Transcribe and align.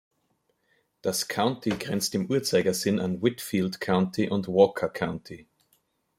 Das 1.03 1.27
County 1.27 1.69
grenzt 1.69 2.15
im 2.15 2.25
Uhrzeigersinn 2.27 2.99
an 2.99 3.21
Whitfield 3.21 3.79
County 3.79 4.27
und 4.31 4.47
Walker 4.47 4.89
County. 4.89 5.45